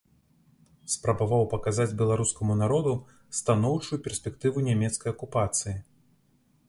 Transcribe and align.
Спрабаваў 0.93 1.43
паказаць 1.51 1.97
беларускаму 1.99 2.55
народу 2.63 2.93
станоўчую 3.41 4.01
перспектыву 4.09 4.67
нямецкай 4.69 5.09
акупацыі. 5.17 5.77